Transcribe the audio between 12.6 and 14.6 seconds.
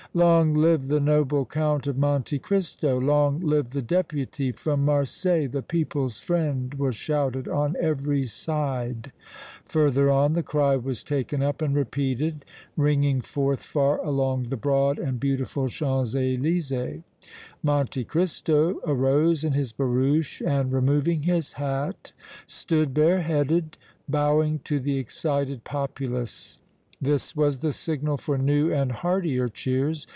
ringing forth far along the